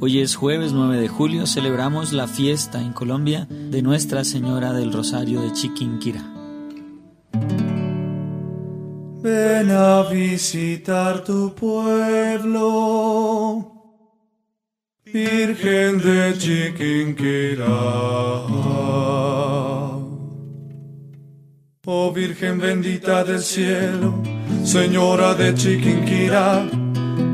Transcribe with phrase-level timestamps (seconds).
[0.00, 4.92] Hoy es jueves 9 de julio, celebramos la fiesta en Colombia de Nuestra Señora del
[4.92, 6.22] Rosario de Chiquinquirá.
[9.20, 12.62] Ven a visitar tu pueblo,
[15.04, 17.66] Virgen de Chiquinquirá.
[21.90, 24.22] Oh Virgen bendita del cielo,
[24.62, 26.87] Señora de Chiquinquirá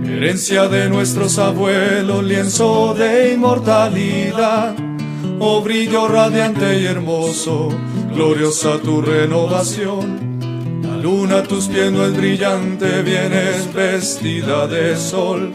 [0.04, 4.74] herencia de nuestros abuelos, lienzo de inmortalidad,
[5.38, 7.68] oh brillo radiante y hermoso,
[8.14, 10.40] gloriosa tu renovación.
[10.82, 15.52] La luna a tus pies no es brillante, vienes vestida de sol.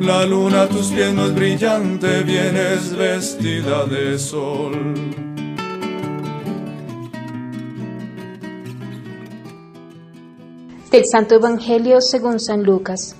[0.00, 4.94] La luna a tus pies no es brillante, vienes vestida de sol.
[10.92, 13.16] Del Santo Evangelio según San Lucas.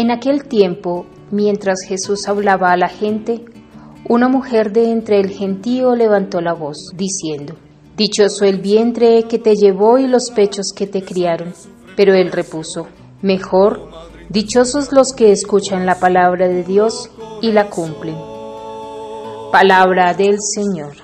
[0.00, 3.44] En aquel tiempo, mientras Jesús hablaba a la gente,
[4.08, 7.56] una mujer de entre el gentío levantó la voz, diciendo,
[7.98, 11.52] Dichoso el vientre que te llevó y los pechos que te criaron.
[11.96, 12.86] Pero él repuso,
[13.20, 13.90] Mejor,
[14.30, 17.10] dichosos los que escuchan la palabra de Dios
[17.42, 18.16] y la cumplen.
[19.52, 20.96] Palabra del Señor.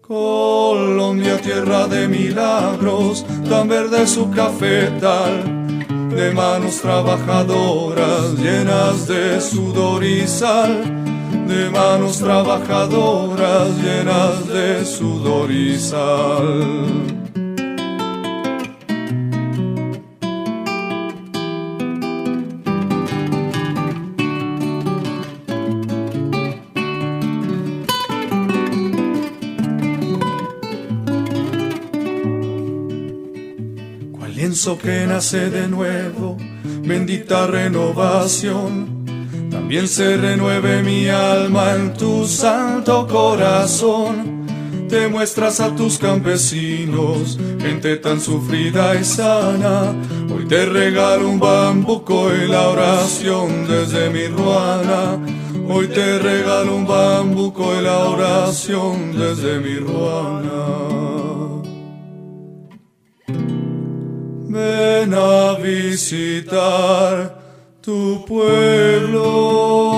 [0.00, 5.63] Colombia, tierra de milagros, tan verde su cafetal
[6.10, 10.84] de manos trabajadoras llenas de sudor y sal,
[11.46, 17.13] de manos trabajadoras llenas de sudor y sal.
[34.34, 36.36] Lienzo que nace de nuevo,
[36.82, 39.04] bendita renovación.
[39.50, 44.44] También se renueve mi alma en tu santo corazón.
[44.88, 49.94] Te muestras a tus campesinos, gente tan sufrida y sana.
[50.34, 55.18] Hoy te regalo un bambuco y la oración desde mi ruana.
[55.68, 61.23] Hoy te regalo un bambuco y la oración desde mi ruana.
[64.54, 67.34] Ven a visitar
[67.82, 69.93] tu pueblo.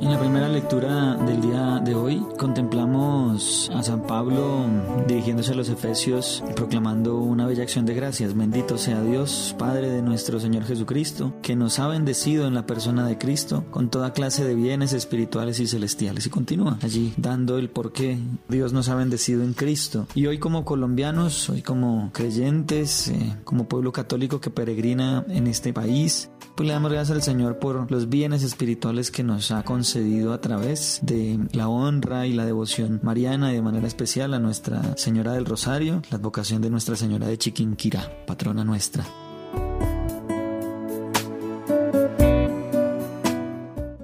[0.00, 4.64] En la primera lectura del día de hoy contemplamos a San Pablo
[5.08, 8.36] dirigiéndose a los Efesios proclamando una bella acción de gracias.
[8.36, 13.08] Bendito sea Dios, Padre de nuestro Señor Jesucristo, que nos ha bendecido en la persona
[13.08, 16.26] de Cristo con toda clase de bienes espirituales y celestiales.
[16.26, 20.06] Y continúa allí dando el por qué Dios nos ha bendecido en Cristo.
[20.14, 25.72] Y hoy como colombianos, hoy como creyentes, eh, como pueblo católico que peregrina en este
[25.72, 29.87] país, pues le damos gracias al Señor por los bienes espirituales que nos ha concedido
[29.96, 34.96] a través de la honra y la devoción mariana y de manera especial a Nuestra
[34.98, 39.06] Señora del Rosario, la advocación de Nuestra Señora de Chiquinquirá, patrona nuestra.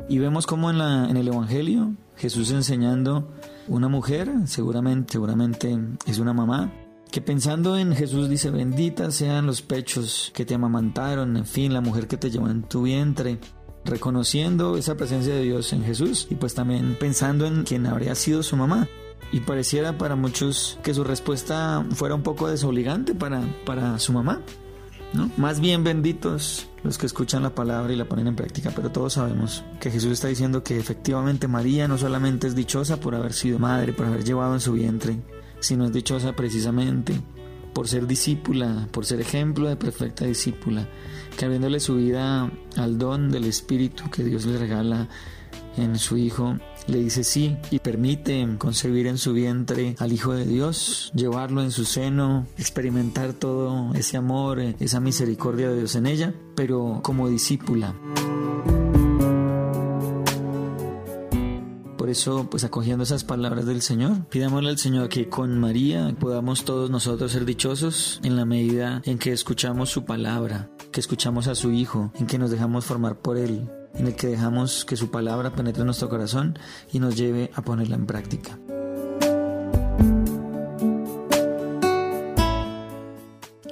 [0.09, 3.29] Y vemos como en, la, en el Evangelio Jesús enseñando
[3.69, 6.73] una mujer, seguramente, seguramente es una mamá,
[7.11, 11.83] que pensando en Jesús dice, benditas sean los pechos que te amamantaron, en fin, la
[11.83, 13.39] mujer que te llevó en tu vientre,
[13.85, 18.43] reconociendo esa presencia de Dios en Jesús y pues también pensando en quien habría sido
[18.43, 18.89] su mamá.
[19.33, 24.41] Y pareciera para muchos que su respuesta fuera un poco desobligante para, para su mamá.
[25.13, 25.31] ¿no?
[25.37, 29.15] Más bien benditos los que escuchan la palabra y la ponen en práctica, pero todos
[29.15, 33.59] sabemos que Jesús está diciendo que efectivamente María no solamente es dichosa por haber sido
[33.59, 35.19] madre, por haber llevado en su vientre
[35.65, 37.21] sino es dichosa precisamente
[37.75, 40.89] por ser discípula, por ser ejemplo de perfecta discípula,
[41.37, 45.09] que su vida al don del Espíritu que Dios le regala
[45.77, 46.57] en su Hijo,
[46.87, 51.71] le dice sí y permite concebir en su vientre al Hijo de Dios, llevarlo en
[51.71, 57.95] su seno, experimentar todo ese amor, esa misericordia de Dios en ella, pero como discípula.
[62.05, 66.67] Por eso, pues acogiendo esas palabras del Señor, pidámosle al Señor que con María podamos
[66.67, 71.55] todos nosotros ser dichosos en la medida en que escuchamos su palabra, que escuchamos a
[71.55, 75.11] su Hijo, en que nos dejamos formar por Él, en el que dejamos que su
[75.11, 76.59] palabra penetre en nuestro corazón
[76.93, 78.59] y nos lleve a ponerla en práctica.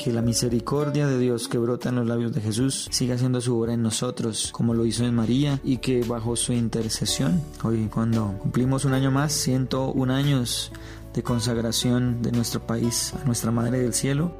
[0.02, 3.56] Que la misericordia de Dios que brota en los labios de Jesús siga haciendo su
[3.56, 8.36] obra en nosotros, como lo hizo en María, y que bajo su intercesión, hoy cuando
[8.40, 10.72] cumplimos un año más, 101 años
[11.14, 14.34] de consagración de nuestro país a nuestra Madre del Cielo,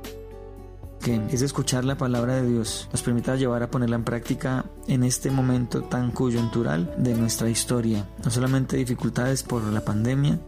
[1.00, 5.04] que es escuchar la palabra de Dios, nos permita llevar a ponerla en práctica en
[5.04, 8.08] este momento tan coyuntural de nuestra historia.
[8.24, 10.40] No solamente dificultades por la pandemia,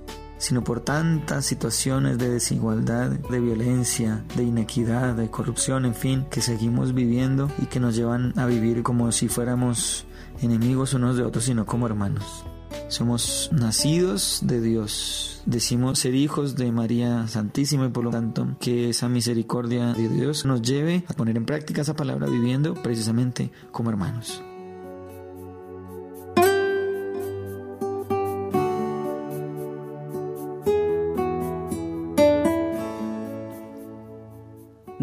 [0.44, 6.42] sino por tantas situaciones de desigualdad, de violencia, de inequidad, de corrupción, en fin, que
[6.42, 10.06] seguimos viviendo y que nos llevan a vivir como si fuéramos
[10.42, 12.44] enemigos unos de otros, sino como hermanos.
[12.88, 15.42] Somos nacidos de Dios.
[15.46, 20.44] Decimos ser hijos de María Santísima y por lo tanto que esa misericordia de Dios
[20.44, 24.42] nos lleve a poner en práctica esa palabra viviendo precisamente como hermanos.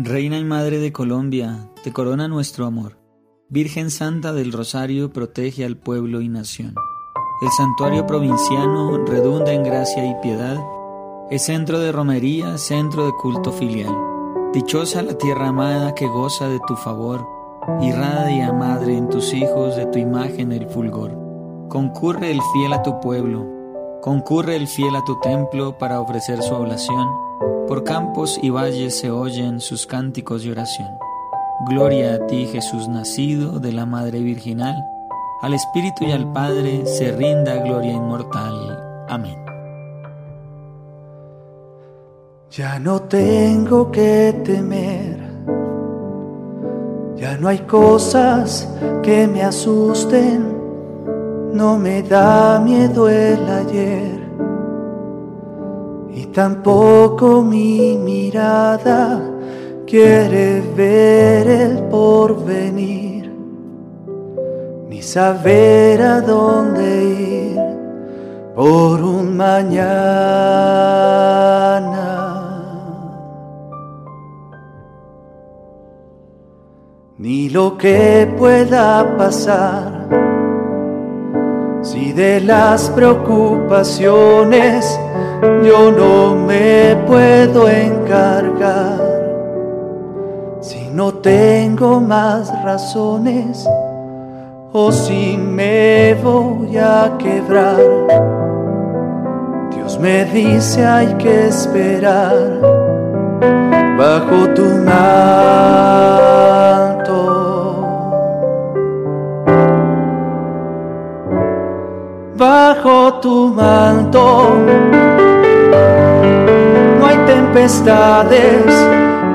[0.03, 2.98] Reina y Madre de Colombia, te corona nuestro amor.
[3.50, 6.74] Virgen Santa del Rosario, protege al pueblo y nación.
[7.44, 10.57] El santuario provinciano redunda en gracia y piedad.
[11.30, 13.95] Es centro de romería, centro de culto filial.
[14.53, 17.24] Dichosa la tierra amada que goza de tu favor.
[17.80, 21.12] Irradia, Madre, en tus hijos de tu imagen el fulgor.
[21.69, 23.45] Concurre el fiel a tu pueblo.
[24.01, 27.31] Concurre el fiel a tu templo para ofrecer su oblación.
[27.68, 30.90] Por campos y valles se oyen sus cánticos de oración.
[31.70, 34.76] Gloria a ti, Jesús nacido de la Madre Virginal
[35.42, 39.06] al Espíritu y al Padre se rinda gloria inmortal.
[39.10, 39.38] Amén.
[42.52, 45.18] Ya no tengo que temer,
[47.16, 48.68] ya no hay cosas
[49.02, 50.58] que me asusten,
[51.54, 54.20] no me da miedo el ayer
[56.13, 59.22] y tampoco mi mirada
[59.86, 63.12] quiere ver el porvenir
[65.02, 67.60] saber a dónde ir
[68.56, 69.81] por un mañana.
[77.18, 80.07] Ni lo que pueda pasar,
[81.81, 85.00] si de las preocupaciones
[85.42, 89.00] yo no me puedo encargar,
[90.62, 93.68] si no tengo más razones
[94.74, 97.78] o si me voy a quebrar.
[99.72, 102.62] Dios me dice hay que esperar
[103.98, 106.02] bajo tu manto.
[112.42, 114.50] Bajo tu manto
[116.98, 118.66] no hay tempestades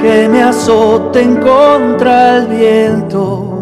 [0.00, 3.52] que me azoten contra el viento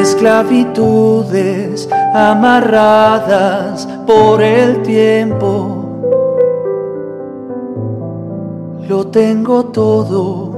[0.00, 5.84] esclavitudes amarradas por el tiempo.
[8.88, 10.52] Lo tengo todo,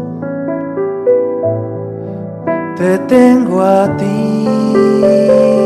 [2.76, 5.59] te tengo a ti.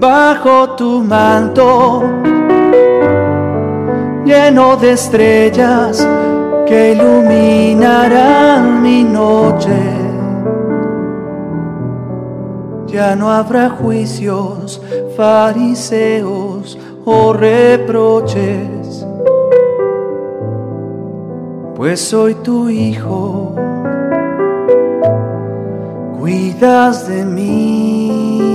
[0.00, 2.02] Bajo tu manto,
[4.24, 6.08] lleno de estrellas,
[6.66, 9.78] que iluminarán mi noche.
[12.86, 14.80] Ya no habrá juicios,
[15.18, 19.06] fariseos o reproches,
[21.76, 23.54] pues soy tu hijo,
[26.18, 28.49] cuidas de mí.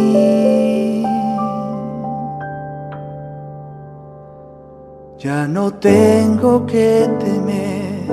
[5.25, 8.05] Ya no tengo que temer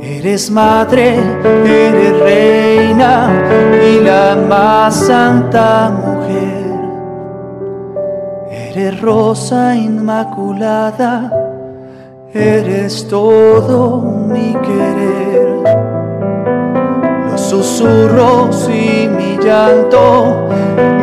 [0.00, 1.14] Eres madre,
[1.62, 3.28] eres reina
[3.86, 6.64] y la más santa mujer.
[8.50, 11.30] Eres rosa inmaculada,
[12.32, 15.48] eres todo mi querer.
[17.30, 20.48] Los susurros y mi llanto,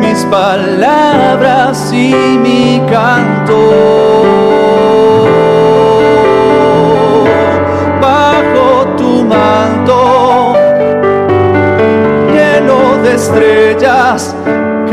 [0.00, 2.12] mis palabras y
[2.42, 3.93] mi canto.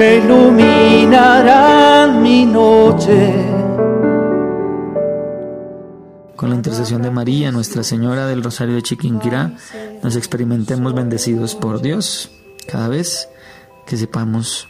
[0.02, 3.46] Que iluminarán mi noche.
[6.36, 9.54] Con la intercesión de María, Nuestra Señora del Rosario de Chiquinquirá,
[10.02, 12.32] nos experimentemos bendecidos por Dios
[12.68, 13.30] cada vez
[13.86, 14.68] que sepamos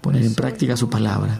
[0.00, 1.38] poner en práctica su palabra.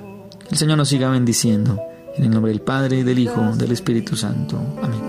[0.50, 1.80] El Señor nos siga bendiciendo.
[2.14, 4.58] En el nombre del Padre, del Hijo, del Espíritu Santo.
[4.82, 5.01] Amén.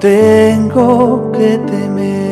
[0.00, 2.29] Tengo que temer